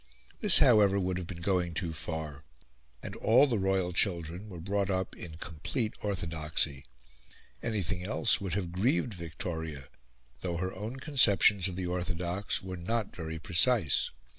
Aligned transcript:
This, 0.39 0.57
however, 0.57 0.99
would 0.99 1.19
have 1.19 1.27
been 1.27 1.41
going 1.41 1.75
too 1.75 1.93
far; 1.93 2.43
and 3.03 3.15
all 3.17 3.45
the 3.45 3.59
royal 3.59 3.93
children 3.93 4.49
were 4.49 4.59
brought 4.59 4.89
up 4.89 5.15
in 5.15 5.35
complete 5.37 5.93
orthodoxy. 6.01 6.85
Anything 7.61 8.03
else 8.03 8.41
would 8.41 8.55
have 8.55 8.71
grieved 8.71 9.13
Victoria, 9.13 9.89
though 10.39 10.57
her 10.57 10.73
own 10.73 10.95
conceptions 10.99 11.67
of 11.67 11.75
the 11.75 11.85
orthodox 11.85 12.63
were 12.63 12.77
not 12.77 13.15
very 13.15 13.37
precise. 13.37 14.09